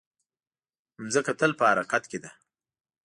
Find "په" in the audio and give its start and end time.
1.59-1.63